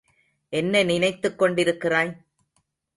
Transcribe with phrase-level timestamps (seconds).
[0.53, 2.13] என்ன நினைத்துக் கொண்டிருக்கிறாய்?